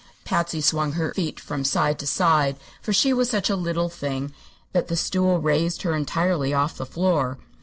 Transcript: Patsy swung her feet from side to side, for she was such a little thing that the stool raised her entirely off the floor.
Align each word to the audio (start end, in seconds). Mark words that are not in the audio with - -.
Patsy 0.25 0.61
swung 0.61 0.93
her 0.93 1.13
feet 1.13 1.39
from 1.39 1.63
side 1.63 1.99
to 1.99 2.07
side, 2.07 2.57
for 2.81 2.91
she 2.91 3.13
was 3.13 3.29
such 3.29 3.51
a 3.51 3.55
little 3.55 3.87
thing 3.87 4.33
that 4.73 4.87
the 4.87 4.97
stool 4.97 5.37
raised 5.39 5.83
her 5.83 5.95
entirely 5.95 6.55
off 6.55 6.75
the 6.75 6.87
floor. 6.87 7.37